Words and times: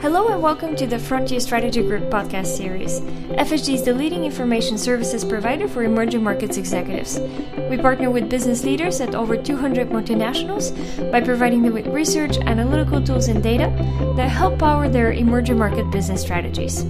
Hello 0.00 0.26
and 0.26 0.42
welcome 0.42 0.74
to 0.74 0.88
the 0.88 0.98
Frontier 0.98 1.38
Strategy 1.38 1.82
Group 1.82 2.10
podcast 2.10 2.46
series. 2.46 3.00
FSG 3.38 3.74
is 3.74 3.84
the 3.84 3.94
leading 3.94 4.24
information 4.24 4.76
services 4.76 5.24
provider 5.24 5.68
for 5.68 5.84
emerging 5.84 6.24
markets 6.24 6.56
executives. 6.56 7.20
We 7.70 7.76
partner 7.76 8.10
with 8.10 8.28
business 8.28 8.64
leaders 8.64 9.00
at 9.00 9.14
over 9.14 9.36
200 9.36 9.90
multinationals 9.90 10.72
by 11.12 11.20
providing 11.20 11.62
them 11.62 11.74
with 11.74 11.86
research, 11.86 12.36
analytical 12.38 13.00
tools, 13.00 13.28
and 13.28 13.40
data 13.40 13.72
that 14.16 14.28
help 14.28 14.58
power 14.58 14.88
their 14.88 15.12
emerging 15.12 15.58
market 15.58 15.88
business 15.92 16.22
strategies. 16.22 16.82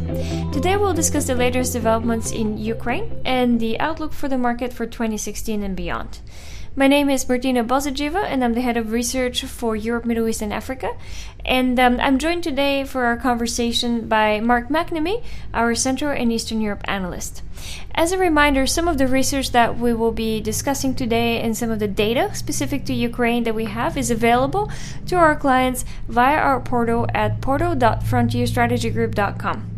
Today 0.50 0.79
we'll 0.79 0.95
discuss 0.95 1.27
the 1.27 1.34
latest 1.34 1.75
developments 1.75 2.32
in 2.32 2.56
Ukraine 2.56 3.20
and 3.27 3.61
the 3.61 3.79
outlook 3.79 4.14
for 4.14 4.29
the 4.29 4.38
market 4.38 4.72
for 4.72 4.86
2016 4.86 5.62
and 5.62 5.77
beyond. 5.77 6.20
My 6.79 6.87
name 6.87 7.11
is 7.11 7.29
Martina 7.29 7.64
Bozadzhieva, 7.64 8.23
and 8.23 8.45
I'm 8.45 8.55
the 8.55 8.61
head 8.61 8.77
of 8.77 8.93
research 8.93 9.43
for 9.43 9.75
Europe, 9.75 10.05
Middle 10.05 10.29
East, 10.29 10.43
and 10.43 10.53
Africa. 10.53 10.96
And 11.45 11.77
um, 11.81 11.99
I'm 11.99 12.19
joined 12.19 12.45
today 12.45 12.85
for 12.85 13.07
our 13.07 13.17
conversation 13.17 14.07
by 14.07 14.39
Mark 14.39 14.69
McNamee, 14.69 15.25
our 15.53 15.75
Central 15.75 16.13
and 16.13 16.31
Eastern 16.31 16.61
Europe 16.61 16.83
analyst. 16.85 17.43
As 17.96 18.13
a 18.13 18.19
reminder, 18.19 18.64
some 18.64 18.86
of 18.86 18.96
the 18.96 19.09
research 19.09 19.50
that 19.50 19.77
we 19.77 19.93
will 19.93 20.13
be 20.13 20.41
discussing 20.41 20.95
today 20.95 21.41
and 21.41 21.57
some 21.57 21.72
of 21.72 21.81
the 21.81 21.89
data 21.89 22.33
specific 22.33 22.85
to 22.85 22.95
Ukraine 22.95 23.43
that 23.43 23.57
we 23.57 23.64
have 23.64 23.97
is 23.97 24.13
available 24.13 24.71
to 25.07 25.17
our 25.17 25.35
clients 25.35 25.85
via 26.07 26.39
our 26.39 26.61
portal 26.61 27.08
at 27.13 27.41
portal.frontierstrategygroup.com. 27.41 29.78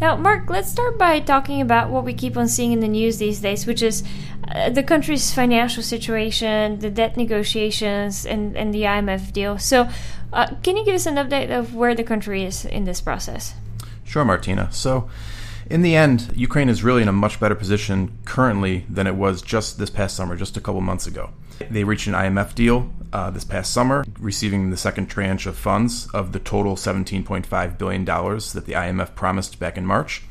Now, 0.00 0.16
Mark, 0.16 0.48
let's 0.48 0.70
start 0.70 0.96
by 0.96 1.20
talking 1.20 1.60
about 1.60 1.90
what 1.90 2.06
we 2.06 2.14
keep 2.14 2.34
on 2.38 2.48
seeing 2.48 2.72
in 2.72 2.80
the 2.80 2.88
news 2.88 3.18
these 3.18 3.40
days, 3.40 3.66
which 3.66 3.82
is 3.82 4.02
uh, 4.48 4.70
the 4.70 4.82
country's 4.82 5.30
financial 5.34 5.82
situation, 5.82 6.78
the 6.78 6.88
debt 6.88 7.18
negotiations, 7.18 8.24
and, 8.24 8.56
and 8.56 8.72
the 8.72 8.84
IMF 8.84 9.30
deal. 9.30 9.58
So, 9.58 9.90
uh, 10.32 10.54
can 10.62 10.78
you 10.78 10.86
give 10.86 10.94
us 10.94 11.04
an 11.04 11.16
update 11.16 11.50
of 11.50 11.74
where 11.74 11.94
the 11.94 12.02
country 12.02 12.44
is 12.44 12.64
in 12.64 12.84
this 12.84 13.02
process? 13.02 13.52
Sure, 14.02 14.24
Martina. 14.24 14.72
So, 14.72 15.10
in 15.68 15.82
the 15.82 15.94
end, 15.94 16.32
Ukraine 16.34 16.70
is 16.70 16.82
really 16.82 17.02
in 17.02 17.08
a 17.08 17.12
much 17.12 17.38
better 17.38 17.54
position 17.54 18.16
currently 18.24 18.86
than 18.88 19.06
it 19.06 19.16
was 19.16 19.42
just 19.42 19.78
this 19.78 19.90
past 19.90 20.16
summer, 20.16 20.34
just 20.34 20.56
a 20.56 20.62
couple 20.62 20.80
months 20.80 21.06
ago. 21.06 21.28
They 21.68 21.84
reached 21.84 22.06
an 22.06 22.14
IMF 22.14 22.54
deal 22.54 22.90
uh, 23.12 23.30
this 23.30 23.44
past 23.44 23.72
summer, 23.72 24.04
receiving 24.18 24.70
the 24.70 24.76
second 24.76 25.06
tranche 25.06 25.46
of 25.46 25.56
funds 25.56 26.08
of 26.14 26.32
the 26.32 26.38
total 26.38 26.76
$17.5 26.76 27.78
billion 27.78 28.04
that 28.04 28.64
the 28.66 28.72
IMF 28.72 29.14
promised 29.14 29.58
back 29.58 29.76
in 29.76 29.84
March. 29.84 30.22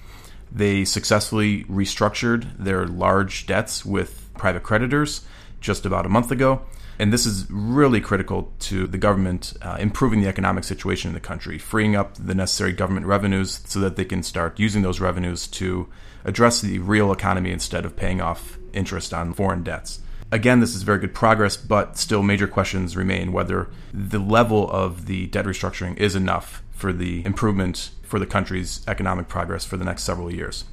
They 0.52 0.86
successfully 0.86 1.66
restructured 1.66 2.58
their 2.58 2.88
large 2.88 3.46
debts 3.46 3.86
with 3.86 4.30
private 4.36 4.64
creditors 4.64 5.26
just 5.62 5.86
about 5.86 6.06
a 6.06 6.10
month 6.10 6.32
ago. 6.32 6.62
And 6.98 7.14
this 7.14 7.26
is 7.26 7.50
really 7.50 8.02
critical 8.02 8.52
to 8.60 8.86
the 8.86 8.98
government 8.98 9.54
uh, 9.62 9.78
improving 9.80 10.22
the 10.22 10.28
economic 10.28 10.66
situation 10.66 11.10
in 11.10 11.14
the 11.14 11.22
country, 11.22 11.58
freeing 11.58 11.96
up 11.96 12.16
the 12.16 12.36
necessary 12.36 12.74
government 12.74 13.06
revenues 13.06 13.62
so 13.66 13.80
that 13.80 13.96
they 13.96 14.04
can 14.04 14.22
start 14.22 14.60
using 14.60 14.82
those 14.82 15.00
revenues 15.00 15.48
to 15.48 15.88
address 16.26 16.60
the 16.60 16.80
real 16.80 17.14
economy 17.14 17.52
instead 17.52 17.86
of 17.86 17.96
paying 17.96 18.20
off 18.20 18.58
interest 18.74 19.14
on 19.14 19.34
foreign 19.34 19.64
debts. 19.64 20.02
Again, 20.32 20.60
this 20.60 20.76
is 20.76 20.84
very 20.84 21.00
good 21.00 21.14
progress, 21.14 21.58
but 21.58 21.98
still 21.98 22.22
major 22.22 22.48
questions 22.48 22.96
remain 22.96 23.32
whether 23.32 23.70
the 23.92 24.20
level 24.20 24.70
of 24.70 25.08
the 25.08 25.28
debt 25.28 25.46
restructuring 25.46 25.98
is 25.98 26.16
enough 26.16 26.62
for 26.72 26.94
the 26.94 27.26
improvement 27.26 27.92
for 28.04 28.20
the 28.20 28.26
country's 28.26 28.82
economic 28.88 29.28
progress 29.28 29.66
for 29.66 29.78
the 29.78 29.86
next 29.86 30.04
several 30.04 30.32
years. 30.32 30.66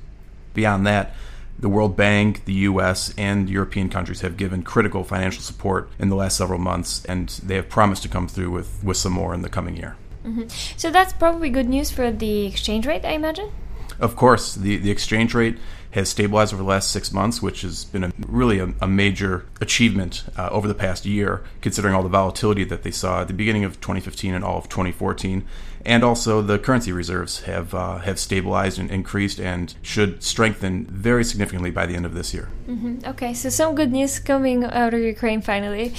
Beyond 0.55 0.87
that, 0.87 1.15
the 1.59 1.69
World 1.71 1.97
Bank, 1.97 2.45
the 2.45 2.53
US, 2.53 3.15
and 3.17 3.49
European 3.49 3.89
countries 3.89 4.21
have 4.21 4.37
given 4.37 4.63
critical 4.63 5.05
financial 5.05 5.43
support 5.43 5.89
in 5.99 6.11
the 6.11 6.17
last 6.17 6.37
several 6.37 6.59
months, 6.59 7.05
and 7.07 7.29
they 7.43 7.57
have 7.57 7.69
promised 7.69 8.03
to 8.03 8.09
come 8.09 8.29
through 8.29 8.51
with, 8.51 8.83
with 8.85 8.97
some 8.99 9.13
more 9.13 9.33
in 9.33 9.43
the 9.43 9.49
coming 9.49 9.77
year. 9.77 9.97
Mm-hmm. 10.25 10.49
So 10.77 10.91
that's 10.91 11.13
probably 11.13 11.49
good 11.49 11.69
news 11.69 11.91
for 11.91 12.11
the 12.11 12.47
exchange 12.47 12.87
rate, 12.87 13.05
I 13.05 13.13
imagine? 13.13 13.51
Of 13.99 14.17
course, 14.17 14.55
the, 14.55 14.77
the 14.77 14.91
exchange 14.91 15.35
rate 15.35 15.59
has 15.93 16.09
stabilized 16.09 16.53
over 16.53 16.63
the 16.63 16.69
last 16.69 16.91
six 16.91 17.13
months, 17.13 17.41
which 17.41 17.63
has 17.63 17.85
been 17.85 18.05
a, 18.05 18.13
really 18.27 18.59
a, 18.59 18.73
a, 18.81 18.87
major 18.87 19.47
achievement 19.61 20.25
uh, 20.37 20.49
over 20.51 20.69
the 20.69 20.75
past 20.75 21.07
year, 21.07 21.43
considering 21.61 21.95
all 21.95 22.03
the 22.03 22.09
volatility 22.09 22.65
that 22.65 22.83
they 22.83 22.91
saw 22.91 23.23
at 23.23 23.29
the 23.29 23.35
beginning 23.35 23.65
of 23.65 23.81
2015 23.81 24.35
and 24.35 24.45
all 24.45 24.59
of 24.59 24.69
2014. 24.69 25.45
And 25.85 26.03
also, 26.03 26.43
the 26.43 26.59
currency 26.59 26.91
reserves 26.91 27.43
have 27.43 27.73
uh, 27.73 27.99
have 27.99 28.19
stabilized 28.19 28.79
and 28.79 28.91
increased, 28.91 29.39
and 29.39 29.73
should 29.83 30.23
strengthen 30.23 30.85
very 30.87 31.23
significantly 31.23 31.71
by 31.71 31.87
the 31.87 31.95
end 31.95 32.05
of 32.05 32.13
this 32.13 32.35
year. 32.35 32.49
Mm-hmm. 32.69 33.07
Okay, 33.07 33.33
so 33.35 33.49
some 33.51 33.77
good 33.77 33.93
news 33.93 34.19
coming 34.19 34.65
out 34.65 34.95
of 34.95 35.01
Ukraine 35.01 35.43
finally. 35.43 35.95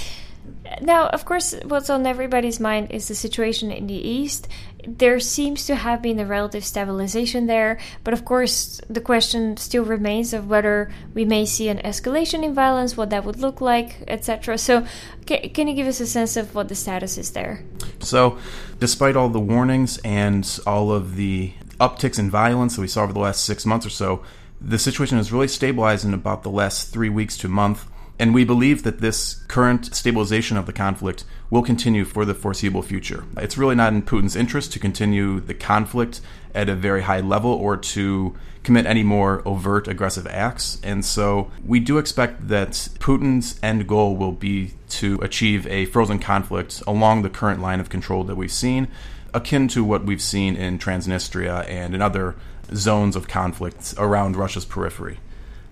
Now, 0.80 1.08
of 1.08 1.24
course, 1.24 1.54
what's 1.64 1.90
on 1.90 2.06
everybody's 2.06 2.60
mind 2.60 2.90
is 2.90 3.08
the 3.08 3.14
situation 3.14 3.70
in 3.70 3.86
the 3.86 3.94
East. 3.94 4.48
There 4.86 5.18
seems 5.20 5.66
to 5.66 5.74
have 5.74 6.02
been 6.02 6.20
a 6.20 6.26
relative 6.26 6.64
stabilization 6.64 7.46
there, 7.46 7.78
but 8.04 8.14
of 8.14 8.24
course, 8.24 8.80
the 8.88 9.00
question 9.00 9.56
still 9.56 9.84
remains 9.84 10.32
of 10.32 10.48
whether 10.48 10.90
we 11.14 11.24
may 11.24 11.46
see 11.46 11.68
an 11.68 11.78
escalation 11.78 12.44
in 12.44 12.54
violence, 12.54 12.96
what 12.96 13.10
that 13.10 13.24
would 13.24 13.40
look 13.40 13.60
like, 13.60 14.04
etc. 14.06 14.56
So, 14.58 14.86
can, 15.26 15.48
can 15.50 15.68
you 15.68 15.74
give 15.74 15.86
us 15.86 16.00
a 16.00 16.06
sense 16.06 16.36
of 16.36 16.54
what 16.54 16.68
the 16.68 16.74
status 16.74 17.18
is 17.18 17.32
there? 17.32 17.64
So, 18.00 18.38
despite 18.78 19.16
all 19.16 19.28
the 19.28 19.40
warnings 19.40 19.98
and 19.98 20.58
all 20.66 20.92
of 20.92 21.16
the 21.16 21.52
upticks 21.80 22.18
in 22.18 22.30
violence 22.30 22.76
that 22.76 22.82
we 22.82 22.88
saw 22.88 23.02
over 23.02 23.12
the 23.12 23.20
last 23.20 23.44
six 23.44 23.66
months 23.66 23.86
or 23.86 23.90
so, 23.90 24.22
the 24.60 24.78
situation 24.78 25.16
has 25.18 25.32
really 25.32 25.48
stabilized 25.48 26.04
in 26.04 26.14
about 26.14 26.42
the 26.42 26.50
last 26.50 26.92
three 26.92 27.08
weeks 27.08 27.36
to 27.38 27.46
a 27.46 27.50
month 27.50 27.86
and 28.18 28.34
we 28.34 28.44
believe 28.44 28.82
that 28.82 29.00
this 29.00 29.34
current 29.48 29.94
stabilization 29.94 30.56
of 30.56 30.66
the 30.66 30.72
conflict 30.72 31.24
will 31.50 31.62
continue 31.62 32.04
for 32.04 32.24
the 32.24 32.34
foreseeable 32.34 32.82
future. 32.82 33.24
It's 33.36 33.56
really 33.56 33.74
not 33.74 33.92
in 33.92 34.02
Putin's 34.02 34.36
interest 34.36 34.72
to 34.72 34.78
continue 34.78 35.40
the 35.40 35.54
conflict 35.54 36.20
at 36.54 36.68
a 36.68 36.74
very 36.74 37.02
high 37.02 37.20
level 37.20 37.52
or 37.52 37.76
to 37.76 38.36
commit 38.64 38.86
any 38.86 39.02
more 39.02 39.40
overt 39.46 39.88
aggressive 39.88 40.26
acts. 40.26 40.80
And 40.82 41.04
so 41.04 41.50
we 41.64 41.80
do 41.80 41.98
expect 41.98 42.48
that 42.48 42.72
Putin's 42.98 43.58
end 43.62 43.86
goal 43.86 44.16
will 44.16 44.32
be 44.32 44.74
to 44.90 45.18
achieve 45.22 45.66
a 45.68 45.86
frozen 45.86 46.18
conflict 46.18 46.82
along 46.86 47.22
the 47.22 47.30
current 47.30 47.62
line 47.62 47.80
of 47.80 47.88
control 47.88 48.24
that 48.24 48.34
we've 48.34 48.52
seen, 48.52 48.88
akin 49.32 49.68
to 49.68 49.84
what 49.84 50.04
we've 50.04 50.20
seen 50.20 50.56
in 50.56 50.78
Transnistria 50.78 51.68
and 51.68 51.94
in 51.94 52.02
other 52.02 52.34
zones 52.74 53.16
of 53.16 53.28
conflict 53.28 53.94
around 53.96 54.36
Russia's 54.36 54.64
periphery. 54.64 55.20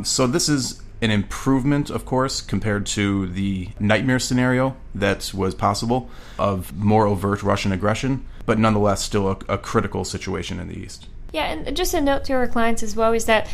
So 0.02 0.26
this 0.26 0.48
is 0.48 0.82
an 1.02 1.10
improvement, 1.10 1.90
of 1.90 2.04
course, 2.04 2.40
compared 2.40 2.86
to 2.86 3.26
the 3.26 3.68
nightmare 3.78 4.18
scenario 4.18 4.76
that 4.94 5.32
was 5.34 5.54
possible 5.54 6.10
of 6.38 6.74
more 6.76 7.06
overt 7.06 7.42
Russian 7.42 7.72
aggression, 7.72 8.26
but 8.46 8.58
nonetheless 8.58 9.02
still 9.02 9.28
a, 9.28 9.38
a 9.48 9.58
critical 9.58 10.04
situation 10.04 10.58
in 10.58 10.68
the 10.68 10.78
East. 10.78 11.06
Yeah, 11.32 11.46
and 11.46 11.76
just 11.76 11.92
a 11.92 12.00
note 12.00 12.24
to 12.24 12.32
our 12.32 12.46
clients 12.46 12.82
as 12.82 12.96
well 12.96 13.12
is 13.12 13.26
that 13.26 13.48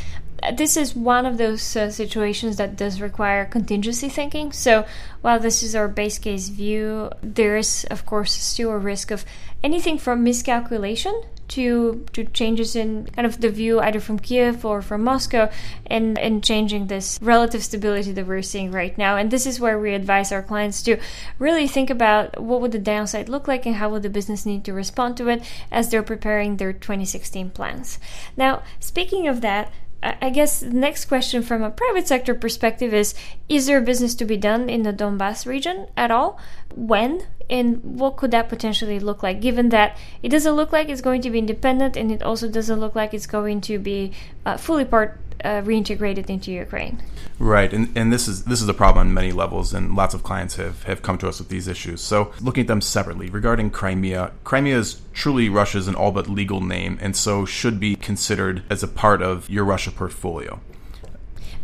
this 0.55 0.77
is 0.77 0.95
one 0.95 1.25
of 1.25 1.39
those 1.39 1.77
uh, 1.77 1.91
situations 1.91 2.57
that 2.57 2.77
does 2.77 3.01
require 3.01 3.45
contingency 3.45 4.09
thinking. 4.09 4.53
So, 4.53 4.85
while 5.21 5.39
this 5.39 5.63
is 5.63 5.75
our 5.77 5.89
base 5.89 6.19
case 6.19 6.49
view, 6.49 7.11
there 7.23 7.57
is, 7.57 7.85
of 7.91 8.05
course, 8.07 8.33
still 8.33 8.71
a 8.71 8.79
risk 8.79 9.11
of 9.11 9.25
anything 9.63 9.99
from 9.99 10.25
miscalculation 10.25 11.23
to 11.49 12.05
to 12.13 12.25
changes 12.25 12.75
in 12.75 13.07
kind 13.07 13.27
of 13.27 13.41
the 13.41 13.51
view 13.51 13.81
either 13.81 14.01
from 14.01 14.19
Kiev 14.19 14.65
or 14.65 14.83
from 14.83 15.05
Moscow 15.05 15.51
and 15.87 16.19
and 16.19 16.43
changing 16.43 16.87
this 16.87 17.19
relative 17.23 17.63
stability 17.63 18.13
that 18.13 18.27
we're 18.27 18.43
seeing 18.43 18.71
right 18.71 18.97
now. 18.97 19.17
And 19.17 19.31
this 19.31 19.47
is 19.47 19.61
where 19.61 19.79
we 19.79 19.95
advise 19.95 20.33
our 20.33 20.43
clients 20.43 20.83
to 20.83 20.99
really 21.39 21.67
think 21.67 21.91
about 21.91 22.41
what 22.41 22.61
would 22.61 22.73
the 22.73 22.79
downside 22.79 23.29
look 23.29 23.49
like 23.49 23.67
and 23.67 23.77
how 23.77 23.91
would 23.91 24.03
the 24.03 24.11
business 24.11 24.47
need 24.47 24.65
to 24.65 24.73
respond 24.73 25.17
to 25.19 25.29
it 25.29 25.43
as 25.71 25.91
they're 25.91 26.03
preparing 26.03 26.57
their 26.57 26.73
2016 26.73 27.51
plans. 27.51 27.99
Now, 28.37 28.63
speaking 28.81 29.29
of 29.29 29.41
that, 29.41 29.73
I 30.03 30.31
guess 30.31 30.61
the 30.61 30.71
next 30.71 31.05
question 31.05 31.43
from 31.43 31.63
a 31.63 31.71
private 31.71 32.09
sector 32.09 32.35
perspective 32.35 32.93
is 32.93 33.15
Is 33.49 33.67
there 33.67 33.81
business 33.81 34.15
to 34.17 34.25
be 34.25 34.37
done 34.37 34.69
in 34.69 34.83
the 34.83 34.93
Donbass 34.93 35.47
region 35.47 35.87
at 35.97 36.11
all? 36.11 36.41
When? 36.75 37.23
And 37.49 37.83
what 37.85 38.17
could 38.17 38.31
that 38.33 38.49
potentially 38.49 38.99
look 38.99 39.23
like, 39.23 39.41
given 39.41 39.69
that 39.69 39.97
it 40.23 40.31
doesn't 40.31 40.55
look 40.55 40.73
like 40.73 40.89
it's 40.89 41.03
going 41.03 41.23
to 41.23 41.31
be 41.31 41.39
independent 41.39 41.97
and 41.97 42.11
it 42.11 42.23
also 42.23 42.49
doesn't 42.49 42.81
look 42.81 42.95
like 42.95 43.15
it's 43.15 43.27
going 43.27 43.61
to 43.63 43.79
be 43.79 44.13
uh, 44.47 44.57
fully 44.57 44.85
part 44.85 45.21
uh, 45.45 45.63
reintegrated 45.63 46.29
into 46.31 46.53
Ukraine? 46.53 47.03
Right, 47.39 47.73
and, 47.73 47.97
and 47.97 48.13
this 48.13 48.29
is 48.29 48.45
this 48.45 48.63
is 48.63 48.69
a 48.69 48.75
problem 48.75 49.09
on 49.09 49.15
many 49.15 49.33
levels, 49.33 49.75
and 49.75 49.95
lots 49.95 50.15
of 50.15 50.23
clients 50.23 50.57
have, 50.57 50.85
have 50.85 51.03
come 51.03 51.19
to 51.19 51.29
us 51.29 51.39
with 51.39 51.49
these 51.49 51.69
issues. 51.69 52.01
So, 52.01 52.33
looking 52.41 52.63
at 52.63 52.69
them 52.69 52.81
separately, 52.81 53.31
regarding 53.31 53.71
Crimea, 53.71 54.33
Crimea 54.45 54.79
is 54.79 55.01
truly 55.13 55.49
Russia's 55.49 55.89
an 55.89 55.95
all 55.95 56.13
but 56.13 56.29
legal 56.29 56.61
name, 56.61 56.99
and 57.01 57.17
so 57.17 57.45
should 57.45 57.81
be 57.81 57.97
considered 57.97 58.63
as 58.71 58.83
a 58.83 58.89
part 58.89 59.23
of 59.23 59.49
your 59.51 59.65
Russia 59.65 59.91
portfolio. 59.91 60.61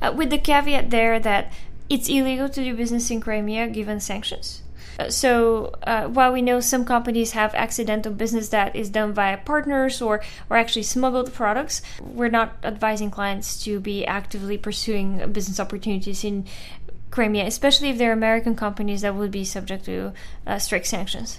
Uh, 0.01 0.13
with 0.17 0.31
the 0.31 0.39
caveat 0.39 0.91
there 0.91 1.19
that 1.19 1.53
it's 1.89 2.09
illegal 2.09 2.49
to 2.49 2.63
do 2.63 2.77
business 2.77 3.11
in 3.11 3.21
Crimea 3.21 3.69
given 3.69 4.01
sanctions. 4.01 4.63
So 5.09 5.75
uh, 5.85 6.09
while 6.09 6.33
we 6.33 6.43
know 6.43 6.61
some 6.61 6.85
companies 6.85 7.33
have 7.33 7.55
accidental 7.55 8.13
business 8.13 8.49
that 8.49 8.75
is 8.75 8.91
done 8.91 9.13
via 9.13 9.39
partners 9.39 10.03
or 10.03 10.23
or 10.51 10.57
actually 10.57 10.83
smuggled 10.83 11.33
products, 11.33 11.83
we're 12.01 12.31
not 12.31 12.57
advising 12.65 13.11
clients 13.11 13.63
to 13.65 13.81
be 13.81 14.05
actively 14.07 14.59
pursuing 14.59 15.33
business 15.33 15.61
opportunities 15.61 16.25
in 16.25 16.47
Crimea, 17.11 17.47
especially 17.47 17.91
if 17.91 17.99
they're 17.99 18.13
American 18.13 18.55
companies 18.57 19.01
that 19.03 19.15
would 19.15 19.31
be 19.31 19.45
subject 19.45 19.85
to 19.85 20.13
uh, 20.47 20.59
strict 20.59 20.87
sanctions. 20.87 21.39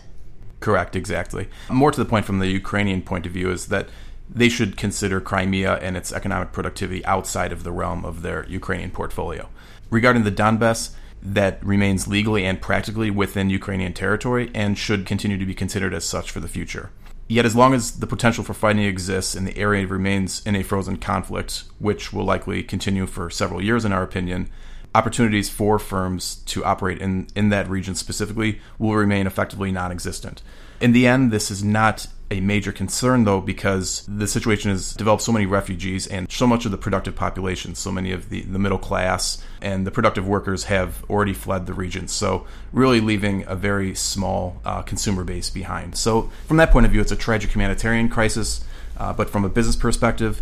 Correct, 0.60 0.96
exactly. 0.96 1.48
More 1.70 1.92
to 1.92 2.00
the 2.00 2.10
point 2.10 2.26
from 2.26 2.40
the 2.40 2.48
Ukrainian 2.48 3.02
point 3.02 3.26
of 3.26 3.32
view 3.32 3.52
is 3.52 3.68
that 3.68 3.88
they 4.30 4.50
should 4.50 4.78
consider 4.78 5.20
Crimea 5.20 5.76
and 5.76 5.98
its 5.98 6.12
economic 6.12 6.52
productivity 6.52 7.04
outside 7.06 7.52
of 7.52 7.64
the 7.64 7.72
realm 7.72 8.06
of 8.06 8.22
their 8.22 8.46
Ukrainian 8.48 8.92
portfolio. 8.92 9.50
Regarding 9.90 10.24
the 10.24 10.32
Donbass, 10.32 10.92
that 11.22 11.64
remains 11.64 12.08
legally 12.08 12.46
and 12.46 12.62
practically 12.62 13.12
within 13.12 13.50
Ukrainian 13.50 13.94
territory 13.94 14.50
and 14.54 14.78
should 14.78 15.06
continue 15.06 15.38
to 15.38 15.46
be 15.46 15.54
considered 15.54 15.94
as 15.94 16.06
such 16.06 16.32
for 16.32 16.40
the 16.40 16.48
future. 16.48 16.92
Yet, 17.28 17.46
as 17.46 17.56
long 17.56 17.76
as 17.76 18.00
the 18.00 18.08
potential 18.08 18.44
for 18.44 18.56
fighting 18.56 18.84
exists 18.84 19.36
and 19.36 19.46
the 19.46 19.56
area 19.56 19.86
remains 19.86 20.42
in 20.48 20.56
a 20.56 20.64
frozen 20.64 20.98
conflict, 20.98 21.64
which 21.78 22.12
will 22.12 22.26
likely 22.26 22.64
continue 22.64 23.06
for 23.06 23.30
several 23.30 23.62
years, 23.64 23.86
in 23.86 23.94
our 23.94 24.02
opinion, 24.02 24.50
opportunities 24.96 25.48
for 25.48 25.78
firms 25.78 26.38
to 26.48 26.66
operate 26.66 27.00
in, 27.00 27.28
in 27.36 27.50
that 27.50 27.70
region 27.70 27.94
specifically 27.94 28.60
will 28.80 28.96
remain 28.96 29.28
effectively 29.28 29.72
non 29.72 29.92
existent. 29.92 30.42
In 30.82 30.92
the 30.92 31.06
end, 31.06 31.30
this 31.32 31.52
is 31.52 31.64
not 31.64 32.08
a 32.32 32.40
major 32.42 32.72
concern, 32.72 33.24
though, 33.24 33.42
because 33.42 34.06
the 34.08 34.28
situation 34.28 34.70
has 34.70 34.94
developed 34.94 35.24
so 35.24 35.32
many 35.32 35.46
refugees 35.46 36.06
and 36.06 36.32
so 36.32 36.46
much 36.46 36.66
of 36.66 36.72
the 36.72 36.78
productive 36.78 37.16
population, 37.16 37.74
so 37.76 37.92
many 37.92 38.12
of 38.12 38.30
the, 38.30 38.42
the 38.42 38.60
middle 38.60 38.78
class 38.78 39.44
and 39.62 39.86
the 39.86 39.92
productive 39.92 40.28
workers 40.28 40.66
have 40.66 41.04
already 41.10 41.34
fled 41.34 41.66
the 41.66 41.74
region. 41.74 42.08
So, 42.08 42.46
really 42.72 43.02
leaving 43.02 43.46
a 43.48 43.56
very 43.56 43.96
small 43.96 44.62
uh, 44.64 44.84
consumer 44.84 45.24
base 45.24 45.50
behind. 45.50 45.98
So, 45.98 46.30
from 46.48 46.58
that 46.58 46.72
point 46.72 46.86
of 46.86 46.92
view, 46.92 47.02
it's 47.02 47.12
a 47.12 47.16
tragic 47.16 47.52
humanitarian 47.52 48.10
crisis. 48.10 48.64
Uh, 48.98 49.14
but 49.14 49.30
from 49.30 49.46
a 49.46 49.50
business 49.50 49.78
perspective, 49.78 50.42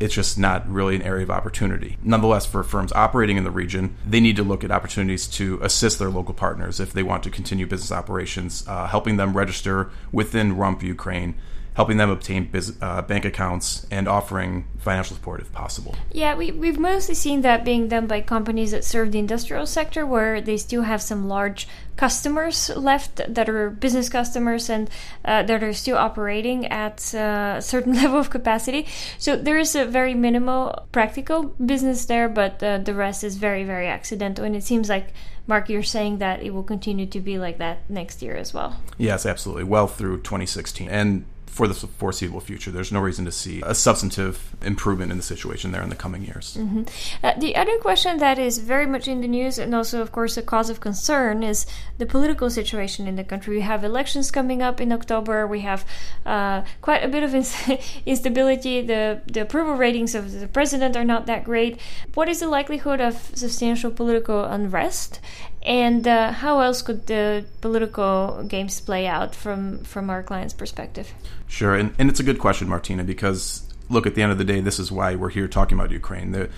it's 0.00 0.14
just 0.14 0.38
not 0.38 0.68
really 0.68 0.96
an 0.96 1.02
area 1.02 1.22
of 1.22 1.30
opportunity. 1.30 1.98
Nonetheless, 2.02 2.46
for 2.46 2.62
firms 2.62 2.90
operating 2.92 3.36
in 3.36 3.44
the 3.44 3.50
region, 3.50 3.96
they 4.06 4.18
need 4.18 4.36
to 4.36 4.42
look 4.42 4.64
at 4.64 4.70
opportunities 4.70 5.26
to 5.28 5.60
assist 5.62 5.98
their 5.98 6.08
local 6.08 6.32
partners 6.32 6.80
if 6.80 6.94
they 6.94 7.02
want 7.02 7.22
to 7.24 7.30
continue 7.30 7.66
business 7.66 7.92
operations, 7.92 8.64
uh, 8.66 8.86
helping 8.86 9.18
them 9.18 9.36
register 9.36 9.90
within 10.10 10.56
Rump 10.56 10.82
Ukraine 10.82 11.34
helping 11.74 11.96
them 11.96 12.10
obtain 12.10 12.44
biz- 12.46 12.76
uh, 12.80 13.02
bank 13.02 13.24
accounts 13.24 13.86
and 13.90 14.08
offering 14.08 14.66
financial 14.78 15.14
support 15.16 15.40
if 15.40 15.52
possible. 15.52 15.94
Yeah, 16.12 16.34
we, 16.34 16.50
we've 16.50 16.78
mostly 16.78 17.14
seen 17.14 17.42
that 17.42 17.64
being 17.64 17.88
done 17.88 18.06
by 18.06 18.20
companies 18.22 18.70
that 18.72 18.84
serve 18.84 19.12
the 19.12 19.18
industrial 19.18 19.66
sector 19.66 20.04
where 20.06 20.40
they 20.40 20.56
still 20.56 20.82
have 20.82 21.02
some 21.02 21.28
large 21.28 21.68
customers 21.96 22.70
left 22.76 23.20
that 23.28 23.48
are 23.48 23.68
business 23.68 24.08
customers 24.08 24.70
and 24.70 24.88
uh, 25.24 25.42
that 25.42 25.62
are 25.62 25.72
still 25.72 25.98
operating 25.98 26.66
at 26.66 27.14
uh, 27.14 27.56
a 27.58 27.62
certain 27.62 27.94
level 28.02 28.18
of 28.18 28.30
capacity. 28.30 28.86
So 29.18 29.36
there 29.36 29.58
is 29.58 29.74
a 29.74 29.84
very 29.84 30.14
minimal 30.14 30.86
practical 30.92 31.54
business 31.64 32.06
there, 32.06 32.28
but 32.28 32.62
uh, 32.62 32.78
the 32.78 32.94
rest 32.94 33.22
is 33.22 33.36
very, 33.36 33.64
very 33.64 33.86
accidental. 33.86 34.44
And 34.44 34.56
it 34.56 34.64
seems 34.64 34.88
like 34.88 35.12
Mark, 35.46 35.68
you're 35.68 35.82
saying 35.82 36.18
that 36.18 36.42
it 36.42 36.54
will 36.54 36.62
continue 36.62 37.06
to 37.06 37.20
be 37.20 37.38
like 37.38 37.58
that 37.58 37.78
next 37.90 38.22
year 38.22 38.36
as 38.36 38.54
well. 38.54 38.80
Yes, 38.96 39.26
absolutely. 39.26 39.64
Well 39.64 39.86
through 39.86 40.18
2016. 40.18 40.88
And 40.88 41.24
for 41.50 41.66
the 41.66 41.74
foreseeable 41.74 42.40
future. 42.40 42.70
There's 42.70 42.92
no 42.92 43.00
reason 43.00 43.24
to 43.24 43.32
see 43.32 43.60
a 43.66 43.74
substantive 43.74 44.54
improvement 44.62 45.10
in 45.10 45.18
the 45.18 45.22
situation 45.22 45.72
there 45.72 45.82
in 45.82 45.88
the 45.88 45.96
coming 45.96 46.22
years. 46.22 46.56
Mm-hmm. 46.56 46.82
Uh, 47.24 47.34
the 47.38 47.56
other 47.56 47.76
question 47.78 48.18
that 48.18 48.38
is 48.38 48.58
very 48.58 48.86
much 48.86 49.08
in 49.08 49.20
the 49.20 49.26
news 49.26 49.58
and 49.58 49.74
also, 49.74 50.00
of 50.00 50.12
course, 50.12 50.36
a 50.36 50.42
cause 50.42 50.70
of 50.70 50.78
concern 50.78 51.42
is 51.42 51.66
the 51.98 52.06
political 52.06 52.50
situation 52.50 53.08
in 53.08 53.16
the 53.16 53.24
country. 53.24 53.56
We 53.56 53.62
have 53.62 53.82
elections 53.82 54.30
coming 54.30 54.62
up 54.62 54.80
in 54.80 54.92
October. 54.92 55.44
We 55.44 55.60
have 55.60 55.84
uh, 56.24 56.62
quite 56.82 57.02
a 57.02 57.08
bit 57.08 57.24
of 57.24 57.34
instability. 58.06 58.80
The, 58.80 59.20
the 59.26 59.42
approval 59.42 59.74
ratings 59.74 60.14
of 60.14 60.40
the 60.40 60.48
president 60.48 60.96
are 60.96 61.04
not 61.04 61.26
that 61.26 61.42
great. 61.42 61.80
What 62.14 62.28
is 62.28 62.38
the 62.40 62.48
likelihood 62.48 63.00
of 63.00 63.32
substantial 63.34 63.90
political 63.90 64.44
unrest? 64.44 65.20
And 65.62 66.08
uh, 66.08 66.32
how 66.32 66.60
else 66.60 66.80
could 66.80 67.06
the 67.06 67.44
political 67.60 68.44
games 68.48 68.80
play 68.80 69.06
out 69.06 69.34
from 69.34 69.84
from 69.84 70.08
our 70.08 70.22
client's 70.22 70.54
perspective? 70.54 71.12
Sure, 71.46 71.74
and, 71.74 71.94
and 71.98 72.08
it's 72.08 72.20
a 72.20 72.22
good 72.22 72.38
question, 72.38 72.68
Martina, 72.68 73.04
because 73.04 73.70
look, 73.90 74.06
at 74.06 74.14
the 74.14 74.22
end 74.22 74.32
of 74.32 74.38
the 74.38 74.44
day, 74.44 74.60
this 74.60 74.78
is 74.78 74.90
why 74.90 75.14
we're 75.14 75.30
here 75.30 75.48
talking 75.48 75.78
about 75.78 75.90
Ukraine. 75.90 76.32
The 76.32 76.48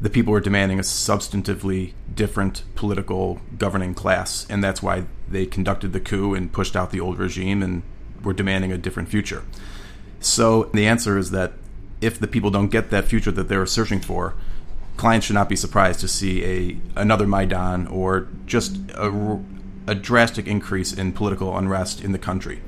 the 0.00 0.10
people 0.10 0.34
are 0.34 0.40
demanding 0.40 0.78
a 0.78 0.82
substantively 0.82 1.92
different 2.12 2.62
political 2.74 3.40
governing 3.56 3.94
class, 3.94 4.46
and 4.48 4.62
that's 4.62 4.82
why 4.82 5.04
they 5.28 5.46
conducted 5.46 5.92
the 5.92 6.00
coup 6.00 6.34
and 6.34 6.52
pushed 6.52 6.76
out 6.76 6.90
the 6.90 7.00
old 7.00 7.18
regime 7.18 7.62
and 7.62 7.82
were 8.22 8.32
demanding 8.32 8.72
a 8.72 8.78
different 8.78 9.08
future. 9.08 9.44
So 10.20 10.64
the 10.74 10.86
answer 10.86 11.18
is 11.18 11.30
that 11.30 11.52
if 12.00 12.18
the 12.18 12.26
people 12.26 12.50
don't 12.50 12.68
get 12.68 12.90
that 12.90 13.04
future 13.06 13.32
that 13.32 13.48
they're 13.48 13.66
searching 13.66 14.00
for, 14.00 14.34
clients 14.98 15.26
should 15.26 15.34
not 15.34 15.48
be 15.48 15.56
surprised 15.56 16.00
to 16.00 16.08
see 16.08 16.44
a 16.44 17.00
another 17.00 17.26
Maidan 17.26 17.86
or 17.86 18.28
just 18.44 18.76
a, 18.90 19.40
a 19.86 19.94
drastic 19.94 20.46
increase 20.46 20.92
in 20.92 21.12
political 21.12 21.56
unrest 21.56 22.04
in 22.04 22.12
the 22.12 22.18
country. 22.18 22.60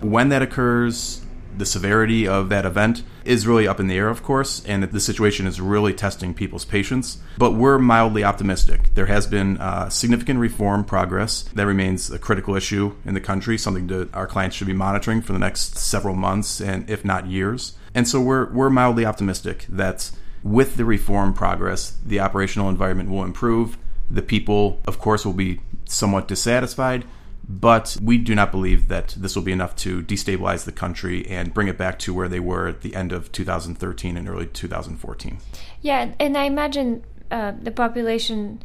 When 0.00 0.28
that 0.28 0.42
occurs, 0.42 1.22
the 1.56 1.64
severity 1.64 2.28
of 2.28 2.50
that 2.50 2.66
event 2.66 3.02
is 3.24 3.46
really 3.46 3.66
up 3.66 3.80
in 3.80 3.86
the 3.86 3.96
air, 3.96 4.08
of 4.08 4.22
course, 4.22 4.64
and 4.66 4.84
the 4.84 5.00
situation 5.00 5.46
is 5.46 5.60
really 5.60 5.94
testing 5.94 6.34
people's 6.34 6.64
patience. 6.64 7.18
But 7.38 7.52
we're 7.52 7.78
mildly 7.78 8.22
optimistic. 8.22 8.94
There 8.94 9.06
has 9.06 9.26
been 9.26 9.56
uh, 9.56 9.88
significant 9.88 10.38
reform 10.38 10.84
progress 10.84 11.44
that 11.54 11.66
remains 11.66 12.10
a 12.10 12.18
critical 12.18 12.54
issue 12.54 12.94
in 13.04 13.14
the 13.14 13.20
country, 13.20 13.56
something 13.56 13.86
that 13.86 14.14
our 14.14 14.26
clients 14.26 14.56
should 14.56 14.66
be 14.66 14.74
monitoring 14.74 15.22
for 15.22 15.32
the 15.32 15.38
next 15.38 15.78
several 15.78 16.14
months 16.14 16.60
and 16.60 16.88
if 16.90 17.04
not 17.04 17.26
years. 17.26 17.76
And 17.94 18.06
so 18.06 18.20
we're 18.20 18.52
we're 18.52 18.70
mildly 18.70 19.06
optimistic 19.06 19.64
that 19.70 20.10
with 20.42 20.76
the 20.76 20.84
reform 20.84 21.34
progress, 21.34 21.98
the 22.04 22.20
operational 22.20 22.68
environment 22.68 23.10
will 23.10 23.24
improve. 23.24 23.78
The 24.10 24.22
people, 24.22 24.80
of 24.86 24.98
course, 24.98 25.24
will 25.24 25.32
be 25.32 25.60
somewhat 25.84 26.28
dissatisfied, 26.28 27.04
but 27.48 27.96
we 28.02 28.18
do 28.18 28.34
not 28.34 28.50
believe 28.50 28.88
that 28.88 29.14
this 29.16 29.34
will 29.34 29.42
be 29.42 29.52
enough 29.52 29.76
to 29.76 30.02
destabilize 30.02 30.64
the 30.64 30.72
country 30.72 31.26
and 31.28 31.54
bring 31.54 31.68
it 31.68 31.78
back 31.78 31.98
to 32.00 32.14
where 32.14 32.28
they 32.28 32.40
were 32.40 32.68
at 32.68 32.82
the 32.82 32.94
end 32.94 33.12
of 33.12 33.32
2013 33.32 34.16
and 34.16 34.28
early 34.28 34.46
2014. 34.46 35.38
Yeah, 35.80 36.12
and 36.18 36.36
I 36.36 36.44
imagine 36.44 37.04
uh, 37.30 37.52
the 37.60 37.70
population 37.70 38.62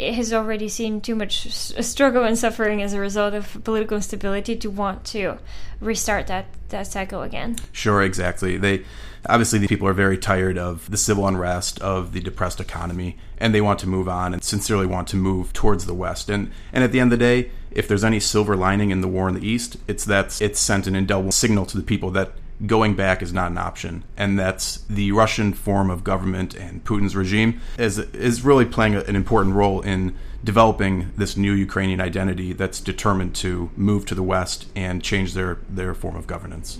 has 0.00 0.32
already 0.32 0.68
seen 0.68 1.00
too 1.00 1.14
much 1.14 1.50
struggle 1.50 2.24
and 2.24 2.38
suffering 2.38 2.82
as 2.82 2.92
a 2.92 3.00
result 3.00 3.34
of 3.34 3.62
political 3.64 3.96
instability 3.96 4.56
to 4.56 4.70
want 4.70 5.04
to 5.06 5.38
restart 5.80 6.26
that 6.26 6.46
that 6.68 6.86
cycle 6.86 7.22
again. 7.22 7.56
Sure, 7.72 8.02
exactly. 8.02 8.56
They 8.56 8.84
obviously 9.28 9.58
the 9.58 9.68
people 9.68 9.88
are 9.88 9.92
very 9.92 10.16
tired 10.16 10.56
of 10.56 10.90
the 10.90 10.96
civil 10.96 11.26
unrest, 11.26 11.80
of 11.80 12.12
the 12.12 12.20
depressed 12.20 12.60
economy, 12.60 13.18
and 13.38 13.54
they 13.54 13.60
want 13.60 13.78
to 13.80 13.88
move 13.88 14.08
on 14.08 14.32
and 14.32 14.42
sincerely 14.42 14.86
want 14.86 15.08
to 15.08 15.16
move 15.16 15.52
towards 15.52 15.86
the 15.86 15.94
west. 15.94 16.30
And 16.30 16.50
and 16.72 16.84
at 16.84 16.92
the 16.92 17.00
end 17.00 17.12
of 17.12 17.18
the 17.18 17.24
day, 17.24 17.50
if 17.70 17.86
there's 17.86 18.04
any 18.04 18.20
silver 18.20 18.56
lining 18.56 18.90
in 18.90 19.00
the 19.00 19.08
war 19.08 19.28
in 19.28 19.34
the 19.34 19.46
east, 19.46 19.76
it's 19.86 20.04
that 20.04 20.40
it's 20.40 20.60
sent 20.60 20.86
an 20.86 20.96
indelible 20.96 21.32
signal 21.32 21.66
to 21.66 21.76
the 21.76 21.82
people 21.82 22.10
that 22.12 22.32
going 22.66 22.94
back 22.94 23.22
is 23.22 23.32
not 23.32 23.50
an 23.50 23.58
option, 23.58 24.04
and 24.16 24.38
that's 24.38 24.78
the 24.88 25.12
Russian 25.12 25.52
form 25.52 25.90
of 25.90 26.04
government 26.04 26.54
and 26.54 26.84
Putin's 26.84 27.16
regime 27.16 27.60
is 27.78 27.98
is 27.98 28.44
really 28.44 28.64
playing 28.64 28.94
an 28.94 29.16
important 29.16 29.54
role 29.54 29.80
in 29.80 30.16
developing 30.42 31.12
this 31.16 31.36
new 31.36 31.52
Ukrainian 31.52 32.00
identity 32.00 32.52
that's 32.52 32.80
determined 32.80 33.34
to 33.36 33.70
move 33.76 34.06
to 34.06 34.14
the 34.14 34.22
west 34.22 34.66
and 34.74 35.02
change 35.02 35.34
their 35.34 35.58
their 35.68 35.94
form 35.94 36.16
of 36.16 36.26
governance. 36.26 36.78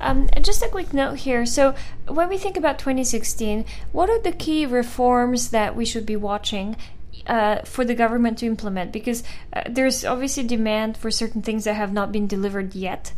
Um, 0.00 0.28
just 0.42 0.62
a 0.62 0.68
quick 0.68 0.92
note 0.92 1.18
here. 1.18 1.46
So, 1.46 1.74
when 2.06 2.28
we 2.28 2.38
think 2.38 2.56
about 2.56 2.78
2016, 2.78 3.64
what 3.92 4.10
are 4.10 4.20
the 4.20 4.32
key 4.32 4.66
reforms 4.66 5.50
that 5.50 5.74
we 5.74 5.84
should 5.84 6.06
be 6.06 6.16
watching 6.16 6.76
uh, 7.26 7.62
for 7.62 7.84
the 7.84 7.94
government 7.94 8.38
to 8.38 8.46
implement 8.46 8.92
because 8.92 9.22
uh, 9.52 9.62
there's 9.68 10.04
obviously 10.04 10.44
demand 10.44 10.96
for 10.96 11.10
certain 11.10 11.42
things 11.42 11.64
that 11.64 11.74
have 11.74 11.92
not 11.92 12.12
been 12.12 12.26
delivered 12.26 12.74
yet. 12.74 13.12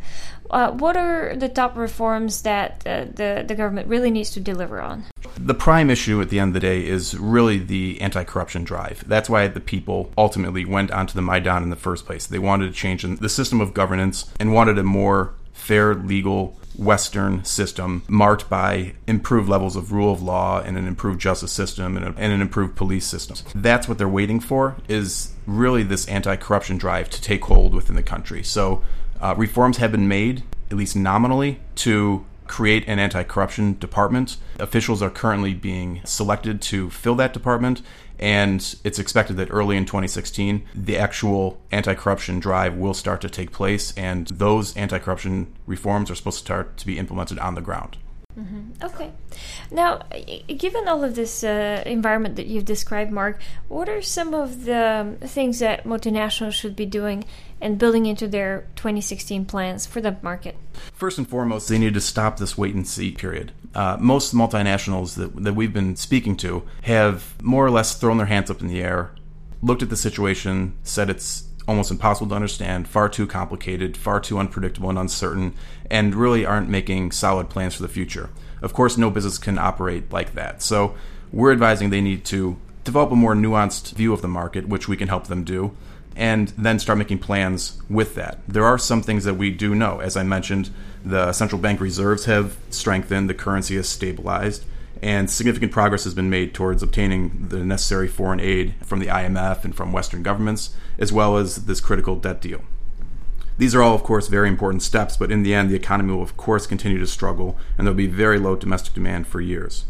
Uh, 0.50 0.70
what 0.72 0.96
are 0.96 1.36
the 1.36 1.48
top 1.48 1.76
reforms 1.76 2.42
that 2.42 2.82
uh, 2.86 3.04
the 3.04 3.44
the 3.46 3.54
government 3.54 3.86
really 3.86 4.10
needs 4.10 4.30
to 4.30 4.40
deliver 4.40 4.80
on? 4.80 5.04
The 5.36 5.54
prime 5.54 5.90
issue 5.90 6.20
at 6.22 6.30
the 6.30 6.38
end 6.40 6.50
of 6.50 6.54
the 6.54 6.60
day 6.60 6.86
is 6.86 7.16
really 7.18 7.58
the 7.58 8.00
anti-corruption 8.00 8.64
drive. 8.64 9.04
That's 9.06 9.28
why 9.28 9.46
the 9.48 9.60
people 9.60 10.10
ultimately 10.16 10.64
went 10.64 10.90
onto 10.90 11.14
the 11.14 11.22
Maidan 11.22 11.62
in 11.62 11.70
the 11.70 11.76
first 11.76 12.06
place. 12.06 12.26
They 12.26 12.38
wanted 12.38 12.66
to 12.68 12.72
change 12.72 13.02
the 13.02 13.28
system 13.28 13.60
of 13.60 13.74
governance 13.74 14.32
and 14.40 14.54
wanted 14.54 14.78
a 14.78 14.82
more 14.82 15.34
fair, 15.52 15.94
legal, 15.94 16.58
Western 16.78 17.44
system 17.44 18.02
marked 18.08 18.48
by 18.48 18.94
improved 19.06 19.48
levels 19.48 19.76
of 19.76 19.92
rule 19.92 20.12
of 20.12 20.22
law 20.22 20.60
and 20.60 20.78
an 20.78 20.86
improved 20.86 21.20
justice 21.20 21.52
system 21.52 21.96
and, 21.96 22.06
a, 22.06 22.08
and 22.16 22.32
an 22.32 22.40
improved 22.40 22.76
police 22.76 23.04
system. 23.04 23.36
That's 23.54 23.88
what 23.88 23.98
they're 23.98 24.08
waiting 24.08 24.40
for 24.40 24.76
is 24.88 25.32
really 25.46 25.82
this 25.82 26.06
anti-corruption 26.06 26.78
drive 26.78 27.10
to 27.10 27.20
take 27.20 27.44
hold 27.44 27.74
within 27.74 27.96
the 27.96 28.02
country. 28.02 28.44
So 28.44 28.82
uh, 29.20 29.34
reforms 29.36 29.78
have 29.78 29.90
been 29.90 30.06
made, 30.06 30.44
at 30.70 30.76
least 30.76 30.94
nominally, 30.94 31.60
to 31.76 32.24
create 32.48 32.84
an 32.88 32.98
anti 32.98 33.22
corruption 33.22 33.78
department. 33.78 34.36
Officials 34.58 35.02
are 35.02 35.10
currently 35.10 35.54
being 35.54 36.00
selected 36.04 36.60
to 36.62 36.90
fill 36.90 37.14
that 37.16 37.32
department, 37.32 37.82
and 38.18 38.74
it's 38.82 38.98
expected 38.98 39.36
that 39.36 39.48
early 39.50 39.76
in 39.76 39.84
2016, 39.84 40.66
the 40.74 40.96
actual 40.96 41.60
anti 41.70 41.94
corruption 41.94 42.40
drive 42.40 42.74
will 42.74 42.94
start 42.94 43.20
to 43.20 43.30
take 43.30 43.52
place, 43.52 43.92
and 43.96 44.26
those 44.28 44.76
anti 44.76 44.98
corruption 44.98 45.54
reforms 45.66 46.10
are 46.10 46.14
supposed 46.14 46.38
to 46.38 46.44
start 46.44 46.76
to 46.78 46.86
be 46.86 46.98
implemented 46.98 47.38
on 47.38 47.54
the 47.54 47.60
ground. 47.60 47.96
Mm-hmm. 48.38 48.84
Okay. 48.84 49.10
Now, 49.70 50.02
given 50.46 50.86
all 50.86 51.02
of 51.02 51.16
this 51.16 51.42
uh, 51.42 51.82
environment 51.84 52.36
that 52.36 52.46
you've 52.46 52.64
described, 52.64 53.10
Mark, 53.10 53.40
what 53.66 53.88
are 53.88 54.00
some 54.00 54.32
of 54.32 54.64
the 54.64 55.16
things 55.22 55.58
that 55.58 55.84
multinationals 55.84 56.52
should 56.52 56.76
be 56.76 56.86
doing 56.86 57.24
and 57.60 57.78
building 57.78 58.06
into 58.06 58.28
their 58.28 58.66
2016 58.76 59.44
plans 59.46 59.86
for 59.86 60.00
the 60.00 60.16
market? 60.22 60.56
First 60.92 61.18
and 61.18 61.28
foremost, 61.28 61.68
they 61.68 61.78
need 61.78 61.94
to 61.94 62.00
stop 62.00 62.38
this 62.38 62.56
wait 62.56 62.74
and 62.74 62.86
see 62.86 63.10
period. 63.10 63.52
Uh, 63.74 63.96
most 63.98 64.34
multinationals 64.34 65.16
that, 65.16 65.42
that 65.42 65.54
we've 65.54 65.72
been 65.72 65.96
speaking 65.96 66.36
to 66.36 66.62
have 66.82 67.40
more 67.42 67.66
or 67.66 67.70
less 67.70 67.96
thrown 67.96 68.18
their 68.18 68.26
hands 68.26 68.50
up 68.50 68.60
in 68.60 68.68
the 68.68 68.82
air, 68.82 69.10
looked 69.62 69.82
at 69.82 69.90
the 69.90 69.96
situation, 69.96 70.74
said 70.84 71.10
it's 71.10 71.47
almost 71.68 71.90
impossible 71.90 72.30
to 72.30 72.34
understand, 72.34 72.88
far 72.88 73.08
too 73.08 73.26
complicated, 73.26 73.96
far 73.96 74.18
too 74.18 74.38
unpredictable 74.38 74.88
and 74.88 74.98
uncertain, 74.98 75.54
and 75.90 76.14
really 76.14 76.44
aren't 76.44 76.68
making 76.68 77.12
solid 77.12 77.50
plans 77.50 77.74
for 77.74 77.82
the 77.82 77.88
future. 77.88 78.30
Of 78.62 78.72
course, 78.72 78.96
no 78.96 79.10
business 79.10 79.38
can 79.38 79.58
operate 79.58 80.10
like 80.10 80.34
that. 80.34 80.62
So 80.62 80.96
we're 81.30 81.52
advising 81.52 81.90
they 81.90 82.00
need 82.00 82.24
to 82.26 82.56
develop 82.84 83.12
a 83.12 83.16
more 83.16 83.34
nuanced 83.34 83.92
view 83.92 84.12
of 84.14 84.22
the 84.22 84.28
market, 84.28 84.66
which 84.66 84.88
we 84.88 84.96
can 84.96 85.08
help 85.08 85.26
them 85.26 85.44
do, 85.44 85.76
and 86.16 86.48
then 86.56 86.78
start 86.78 86.98
making 86.98 87.18
plans 87.18 87.80
with 87.88 88.14
that. 88.14 88.38
There 88.48 88.64
are 88.64 88.78
some 88.78 89.02
things 89.02 89.24
that 89.24 89.34
we 89.34 89.50
do 89.50 89.74
know. 89.74 90.00
As 90.00 90.16
I 90.16 90.22
mentioned, 90.22 90.70
the 91.04 91.32
central 91.32 91.60
bank 91.60 91.80
reserves 91.80 92.24
have 92.24 92.56
strengthened, 92.70 93.28
the 93.28 93.34
currency 93.34 93.76
has 93.76 93.88
stabilized 93.88 94.64
and 95.02 95.30
significant 95.30 95.72
progress 95.72 96.04
has 96.04 96.14
been 96.14 96.30
made 96.30 96.54
towards 96.54 96.82
obtaining 96.82 97.48
the 97.48 97.64
necessary 97.64 98.08
foreign 98.08 98.40
aid 98.40 98.74
from 98.82 98.98
the 98.98 99.06
IMF 99.06 99.64
and 99.64 99.74
from 99.74 99.92
Western 99.92 100.22
governments, 100.22 100.74
as 100.98 101.12
well 101.12 101.36
as 101.36 101.66
this 101.66 101.80
critical 101.80 102.16
debt 102.16 102.40
deal. 102.40 102.62
These 103.58 103.74
are 103.74 103.82
all, 103.82 103.94
of 103.94 104.04
course, 104.04 104.28
very 104.28 104.48
important 104.48 104.82
steps, 104.82 105.16
but 105.16 105.32
in 105.32 105.42
the 105.42 105.54
end, 105.54 105.70
the 105.70 105.76
economy 105.76 106.14
will, 106.14 106.22
of 106.22 106.36
course, 106.36 106.66
continue 106.66 106.98
to 106.98 107.06
struggle, 107.06 107.58
and 107.76 107.86
there 107.86 107.92
will 107.92 107.98
be 107.98 108.06
very 108.06 108.38
low 108.38 108.54
domestic 108.54 108.94
demand 108.94 109.26
for 109.26 109.40
years. 109.40 109.84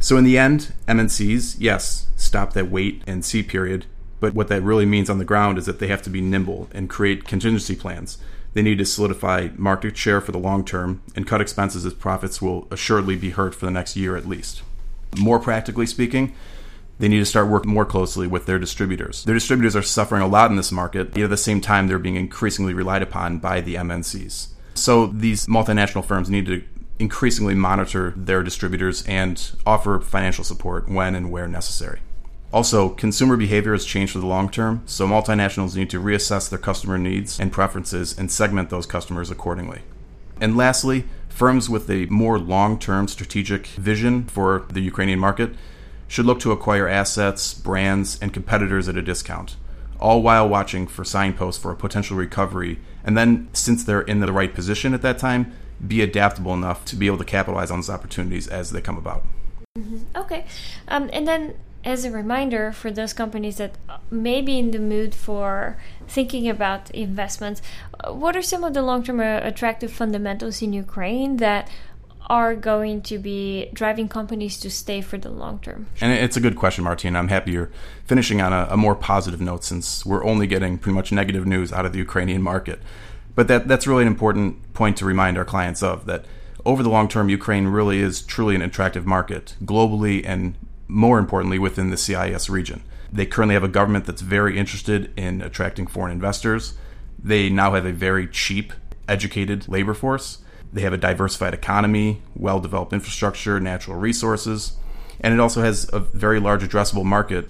So, 0.00 0.16
in 0.16 0.24
the 0.24 0.38
end, 0.38 0.72
MNCs, 0.88 1.56
yes, 1.58 2.08
stop 2.16 2.54
that 2.54 2.70
wait 2.70 3.02
and 3.06 3.24
see 3.24 3.42
period, 3.42 3.86
but 4.18 4.34
what 4.34 4.48
that 4.48 4.62
really 4.62 4.86
means 4.86 5.10
on 5.10 5.18
the 5.18 5.24
ground 5.24 5.58
is 5.58 5.66
that 5.66 5.78
they 5.78 5.88
have 5.88 6.02
to 6.02 6.10
be 6.10 6.20
nimble 6.20 6.68
and 6.72 6.88
create 6.88 7.24
contingency 7.24 7.76
plans 7.76 8.18
they 8.54 8.62
need 8.62 8.78
to 8.78 8.84
solidify 8.84 9.48
market 9.56 9.96
share 9.96 10.20
for 10.20 10.32
the 10.32 10.38
long 10.38 10.64
term 10.64 11.02
and 11.16 11.26
cut 11.26 11.40
expenses 11.40 11.86
as 11.86 11.94
profits 11.94 12.42
will 12.42 12.68
assuredly 12.70 13.16
be 13.16 13.30
hurt 13.30 13.54
for 13.54 13.66
the 13.66 13.72
next 13.72 13.96
year 13.96 14.16
at 14.16 14.28
least. 14.28 14.62
More 15.18 15.38
practically 15.38 15.86
speaking, 15.86 16.34
they 16.98 17.08
need 17.08 17.18
to 17.18 17.24
start 17.26 17.48
working 17.48 17.72
more 17.72 17.84
closely 17.84 18.26
with 18.26 18.46
their 18.46 18.58
distributors. 18.58 19.24
Their 19.24 19.34
distributors 19.34 19.74
are 19.74 19.82
suffering 19.82 20.22
a 20.22 20.28
lot 20.28 20.50
in 20.50 20.56
this 20.56 20.72
market, 20.72 21.16
yet 21.16 21.24
at 21.24 21.30
the 21.30 21.36
same 21.36 21.60
time, 21.60 21.88
they're 21.88 21.98
being 21.98 22.16
increasingly 22.16 22.74
relied 22.74 23.02
upon 23.02 23.38
by 23.38 23.60
the 23.60 23.74
MNCs. 23.74 24.48
So 24.74 25.06
these 25.06 25.46
multinational 25.46 26.04
firms 26.04 26.30
need 26.30 26.46
to 26.46 26.62
increasingly 26.98 27.54
monitor 27.54 28.12
their 28.16 28.42
distributors 28.42 29.02
and 29.06 29.50
offer 29.66 30.00
financial 30.00 30.44
support 30.44 30.88
when 30.88 31.14
and 31.14 31.32
where 31.32 31.48
necessary. 31.48 32.00
Also, 32.52 32.90
consumer 32.90 33.36
behavior 33.36 33.72
has 33.72 33.86
changed 33.86 34.12
for 34.12 34.18
the 34.18 34.26
long 34.26 34.50
term, 34.50 34.82
so 34.84 35.06
multinationals 35.06 35.74
need 35.74 35.88
to 35.88 36.00
reassess 36.00 36.50
their 36.50 36.58
customer 36.58 36.98
needs 36.98 37.40
and 37.40 37.50
preferences 37.50 38.16
and 38.18 38.30
segment 38.30 38.68
those 38.68 38.84
customers 38.84 39.30
accordingly. 39.30 39.80
And 40.38 40.56
lastly, 40.56 41.04
firms 41.30 41.70
with 41.70 41.88
a 41.88 42.06
more 42.06 42.38
long 42.38 42.78
term 42.78 43.08
strategic 43.08 43.66
vision 43.68 44.24
for 44.24 44.66
the 44.70 44.80
Ukrainian 44.80 45.18
market 45.18 45.54
should 46.08 46.26
look 46.26 46.40
to 46.40 46.52
acquire 46.52 46.86
assets, 46.86 47.54
brands, 47.54 48.18
and 48.20 48.34
competitors 48.34 48.86
at 48.86 48.96
a 48.96 49.02
discount, 49.02 49.56
all 49.98 50.20
while 50.20 50.46
watching 50.46 50.86
for 50.86 51.04
signposts 51.04 51.62
for 51.62 51.72
a 51.72 51.76
potential 51.76 52.18
recovery. 52.18 52.78
And 53.02 53.16
then, 53.16 53.48
since 53.54 53.82
they're 53.82 54.02
in 54.02 54.20
the 54.20 54.30
right 54.30 54.52
position 54.52 54.92
at 54.92 55.00
that 55.00 55.18
time, 55.18 55.52
be 55.86 56.02
adaptable 56.02 56.52
enough 56.52 56.84
to 56.84 56.96
be 56.96 57.06
able 57.06 57.18
to 57.18 57.24
capitalize 57.24 57.70
on 57.70 57.78
those 57.78 57.90
opportunities 57.90 58.46
as 58.46 58.72
they 58.72 58.82
come 58.82 58.98
about. 58.98 59.24
Mm-hmm. 59.78 60.16
Okay. 60.16 60.44
Um, 60.88 61.08
and 61.14 61.26
then 61.26 61.54
as 61.84 62.04
a 62.04 62.10
reminder 62.10 62.72
for 62.72 62.90
those 62.90 63.12
companies 63.12 63.56
that 63.56 63.76
may 64.10 64.40
be 64.40 64.58
in 64.58 64.70
the 64.70 64.78
mood 64.78 65.14
for 65.14 65.76
thinking 66.06 66.48
about 66.48 66.90
investments, 66.90 67.60
uh, 68.00 68.12
what 68.12 68.36
are 68.36 68.42
some 68.42 68.64
of 68.64 68.74
the 68.74 68.82
long 68.82 69.02
term 69.02 69.20
uh, 69.20 69.40
attractive 69.42 69.92
fundamentals 69.92 70.62
in 70.62 70.72
Ukraine 70.72 71.38
that 71.38 71.68
are 72.28 72.54
going 72.54 73.02
to 73.02 73.18
be 73.18 73.68
driving 73.72 74.08
companies 74.08 74.56
to 74.60 74.70
stay 74.70 75.00
for 75.00 75.18
the 75.18 75.28
long 75.28 75.58
term? 75.58 75.86
And 76.00 76.12
it's 76.12 76.36
a 76.36 76.40
good 76.40 76.56
question, 76.56 76.84
Martina. 76.84 77.18
I'm 77.18 77.28
happy 77.28 77.52
you're 77.52 77.70
finishing 78.04 78.40
on 78.40 78.52
a, 78.52 78.68
a 78.70 78.76
more 78.76 78.94
positive 78.94 79.40
note 79.40 79.64
since 79.64 80.06
we're 80.06 80.24
only 80.24 80.46
getting 80.46 80.78
pretty 80.78 80.94
much 80.94 81.10
negative 81.10 81.46
news 81.46 81.72
out 81.72 81.84
of 81.84 81.92
the 81.92 81.98
Ukrainian 81.98 82.42
market. 82.42 82.80
But 83.34 83.48
that, 83.48 83.66
that's 83.66 83.86
really 83.86 84.02
an 84.02 84.08
important 84.08 84.72
point 84.74 84.96
to 84.98 85.04
remind 85.04 85.36
our 85.38 85.44
clients 85.44 85.82
of 85.82 86.06
that 86.06 86.26
over 86.64 86.82
the 86.82 86.90
long 86.90 87.08
term, 87.08 87.28
Ukraine 87.28 87.66
really 87.66 88.00
is 88.00 88.22
truly 88.22 88.54
an 88.54 88.62
attractive 88.62 89.04
market 89.04 89.56
globally 89.64 90.22
and 90.24 90.54
more 90.92 91.18
importantly, 91.18 91.58
within 91.58 91.90
the 91.90 91.96
CIS 91.96 92.50
region. 92.50 92.82
They 93.10 93.26
currently 93.26 93.54
have 93.54 93.64
a 93.64 93.68
government 93.68 94.04
that's 94.04 94.20
very 94.20 94.58
interested 94.58 95.12
in 95.18 95.40
attracting 95.40 95.86
foreign 95.86 96.12
investors. 96.12 96.74
They 97.22 97.48
now 97.48 97.72
have 97.72 97.86
a 97.86 97.92
very 97.92 98.26
cheap, 98.28 98.72
educated 99.08 99.68
labor 99.68 99.94
force. 99.94 100.38
They 100.72 100.82
have 100.82 100.92
a 100.92 100.98
diversified 100.98 101.54
economy, 101.54 102.22
well 102.34 102.60
developed 102.60 102.92
infrastructure, 102.92 103.58
natural 103.58 103.96
resources, 103.96 104.74
and 105.20 105.32
it 105.32 105.40
also 105.40 105.62
has 105.62 105.88
a 105.92 105.98
very 105.98 106.40
large 106.40 106.62
addressable 106.62 107.04
market. 107.04 107.48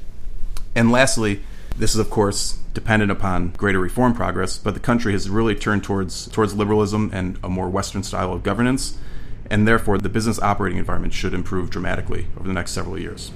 And 0.75 0.91
lastly, 0.91 1.43
this 1.77 1.95
is 1.95 2.01
of 2.01 2.11
course 2.11 2.59
dependent 2.75 3.11
upon 3.11 3.51
greater 3.51 3.79
reform 3.79 4.15
progress, 4.15 4.59
but 4.59 4.75
the 4.75 4.81
country 4.81 5.13
has 5.13 5.29
really 5.29 5.55
turned 5.55 5.85
towards 5.85 6.29
towards 6.29 6.55
liberalism 6.55 7.11
and 7.13 7.39
a 7.43 7.49
more 7.49 7.69
Western 7.69 8.03
style 8.03 8.33
of 8.33 8.43
governance 8.43 8.99
and 9.51 9.67
therefore 9.67 9.99
the 9.99 10.09
business 10.09 10.41
operating 10.41 10.79
environment 10.79 11.13
should 11.13 11.35
improve 11.35 11.71
dramatically 11.71 12.27
over 12.37 12.47
the 12.47 12.55
next 12.55 12.73
several 12.73 12.99
years. 12.99 13.33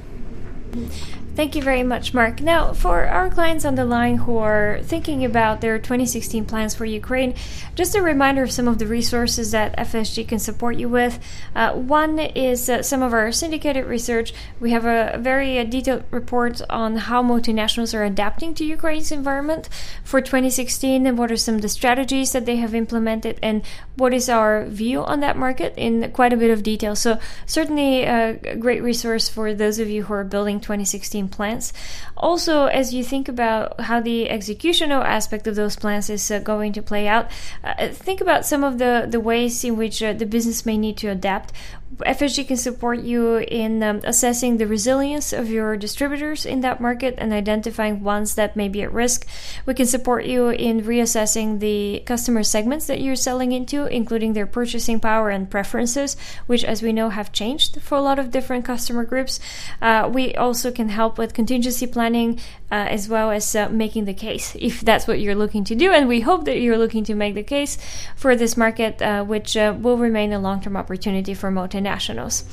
Thank 1.37 1.55
you 1.55 1.61
very 1.61 1.83
much, 1.83 2.15
Mark. 2.15 2.41
Now, 2.41 2.73
for 2.73 3.05
our 3.05 3.29
clients 3.29 3.67
on 3.67 3.75
the 3.75 3.85
line 3.85 4.17
who 4.17 4.39
are 4.39 4.81
thinking 4.83 5.23
about 5.23 5.61
their 5.61 5.79
2016 5.79 6.47
plans 6.47 6.75
for 6.75 6.87
Ukraine, 6.87 7.35
just 7.75 7.95
a 7.95 8.01
reminder 8.01 8.43
of 8.43 8.51
some 8.51 8.67
of 8.67 8.79
the 8.79 8.87
resources 8.87 9.51
that 9.51 9.77
FSG 9.77 10.27
can 10.27 10.39
support 10.39 10.77
you 10.77 10.89
with. 10.89 11.19
Uh, 11.55 11.75
one 11.75 12.19
is 12.19 12.71
uh, 12.71 12.83
some 12.83 13.03
of 13.03 13.13
our 13.13 13.31
syndicated 13.33 13.85
research. 13.85 14.33
We 14.61 14.71
have 14.71 14.87
a 14.87 15.19
very 15.19 15.59
uh, 15.59 15.65
detailed 15.65 16.05
report 16.11 16.63
on 16.71 16.97
how 16.97 17.23
multinationals 17.23 17.93
are 17.93 18.05
adapting 18.05 18.55
to 18.55 18.65
Ukraine's 18.65 19.13
environment 19.13 19.69
for 20.05 20.23
2016 20.23 21.07
and 21.07 21.19
what 21.19 21.31
are 21.31 21.37
some 21.37 21.57
of 21.57 21.61
the 21.61 21.69
strategies 21.69 22.33
that 22.33 22.47
they 22.47 22.57
have 22.57 22.75
implemented 22.75 23.39
and 23.43 23.63
what 23.97 24.15
is 24.15 24.31
our 24.31 24.65
view 24.65 25.05
on 25.05 25.21
that 25.21 25.37
market 25.37 25.75
in 25.77 26.11
quite 26.13 26.33
a 26.33 26.39
bit 26.39 26.51
of 26.51 26.63
detail. 26.63 26.97
So, 26.97 27.19
certainly 27.45 28.05
a 28.05 28.57
great 28.59 28.83
resource 28.83 29.29
for 29.29 29.53
those 29.53 29.79
of 29.79 29.91
you 29.91 30.05
who 30.05 30.15
are 30.15 30.25
building 30.25 30.61
2016 30.61 31.26
plans. 31.29 31.73
Also, 32.17 32.67
as 32.67 32.95
you 32.95 33.05
think 33.05 33.29
about 33.29 33.81
how 33.81 34.01
the 34.01 34.29
executional 34.29 35.05
aspect 35.05 35.47
of 35.47 35.55
those 35.55 35.77
plans 35.77 36.11
is 36.11 36.31
uh, 36.31 36.39
going 36.39 36.73
to 36.73 36.83
play 36.83 37.07
out, 37.09 37.31
uh, 37.65 37.89
think 37.89 38.21
about 38.21 38.47
some 38.47 38.65
of 38.65 38.79
the, 38.79 39.07
the 39.09 39.21
ways 39.21 39.65
in 39.65 39.77
which 39.77 40.03
uh, 40.03 40.13
the 40.13 40.27
business 40.27 40.67
may 40.67 40.79
need 40.79 40.97
to 40.97 41.09
adapt. 41.09 41.53
FSG 41.95 42.49
can 42.49 42.57
support 42.57 43.01
you 43.01 43.37
in 43.37 43.83
um, 43.83 44.01
assessing 44.05 44.57
the 44.57 44.67
resilience 44.67 45.33
of 45.33 45.49
your 45.49 45.77
distributors 45.77 46.45
in 46.45 46.61
that 46.61 46.81
market 46.81 47.15
and 47.17 47.33
identifying 47.33 48.03
ones 48.03 48.35
that 48.35 48.57
may 48.57 48.69
be 48.69 48.83
at 48.83 48.93
risk. 48.93 49.27
We 49.65 49.75
can 49.75 49.87
support 49.87 50.27
you 50.27 50.49
in 50.49 50.83
reassessing 50.83 51.61
the 51.61 52.03
customer 52.05 52.43
segments 52.43 52.87
that 52.89 53.01
you're 53.01 53.17
selling 53.17 53.53
into, 53.53 53.87
including 53.87 54.33
their 54.33 54.47
purchasing 54.47 55.01
power 55.01 55.31
and 55.31 55.49
preferences, 55.49 56.17
which, 56.47 56.65
as 56.65 56.83
we 56.83 56.93
know, 56.93 57.11
have 57.11 57.33
changed 57.33 57.81
for 57.81 57.97
a 57.97 58.03
lot 58.03 58.19
of 58.19 58.31
different 58.31 58.65
customer 58.65 59.05
groups. 59.05 59.39
Uh, 59.81 60.11
we 60.13 60.35
also 60.35 60.73
can 60.73 60.89
help 60.89 61.17
with 61.17 61.35
contingency 61.35 61.87
planning 61.87 62.41
uh, 62.71 62.87
as 62.91 63.09
well 63.09 63.31
as 63.31 63.55
uh, 63.55 63.69
making 63.69 64.05
the 64.05 64.15
case 64.15 64.57
if 64.59 64.81
that's 64.81 65.07
what 65.07 65.21
you're 65.21 65.35
looking 65.35 65.65
to 65.65 65.75
do. 65.75 65.93
And 65.93 66.09
we 66.09 66.21
hope 66.21 66.45
that 66.45 66.59
you're 66.61 66.79
looking 66.79 67.05
to 67.05 67.15
make 67.15 67.35
the 67.35 67.43
case 67.43 67.79
for 68.17 68.35
this 68.35 68.57
market, 68.57 69.01
uh, 69.01 69.25
which 69.25 69.57
uh, 69.57 69.75
will 69.79 69.99
remain 69.99 70.33
a 70.33 70.39
long 70.39 70.61
term 70.61 70.77
opportunity 70.77 71.35
for 71.35 71.51
multinationals. 71.51 72.45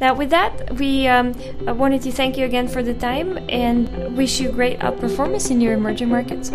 Now, 0.00 0.14
with 0.14 0.30
that, 0.30 0.74
we 0.76 1.06
um, 1.08 1.34
wanted 1.66 2.02
to 2.02 2.12
thank 2.12 2.36
you 2.36 2.44
again 2.44 2.68
for 2.68 2.82
the 2.82 2.94
time 2.94 3.38
and 3.48 4.16
wish 4.16 4.40
you 4.40 4.50
great 4.50 4.78
outperformance 4.80 5.50
in 5.50 5.60
your 5.60 5.74
emerging 5.74 6.08
markets. 6.08 6.50